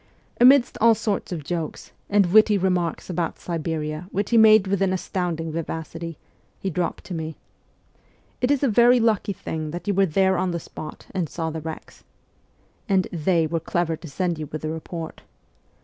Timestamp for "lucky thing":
8.99-9.69